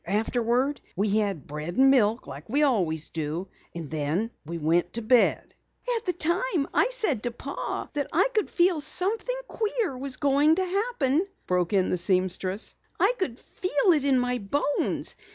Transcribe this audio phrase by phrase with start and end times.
[0.07, 5.03] Afterwards we had bread and milk like we always do, and then we went to
[5.03, 5.53] bed."
[5.95, 8.07] "At the time, I said to Pa that
[8.81, 12.75] something queer was going to happen," broke in the seamstress.
[12.99, 15.15] "I could feel it in my bones.